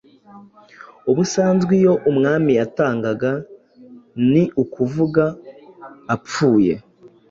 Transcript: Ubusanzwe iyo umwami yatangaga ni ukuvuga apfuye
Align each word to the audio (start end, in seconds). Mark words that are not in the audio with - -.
Ubusanzwe 1.11 1.71
iyo 1.81 1.93
umwami 2.09 2.51
yatangaga 2.59 3.31
ni 4.31 4.43
ukuvuga 4.63 5.23
apfuye 6.15 6.73